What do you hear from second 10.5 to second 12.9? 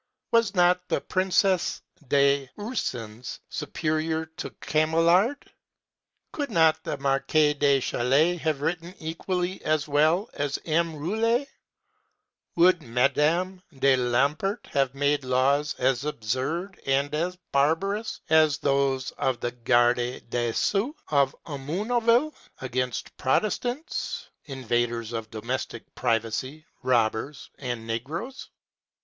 M. Rouillé? Would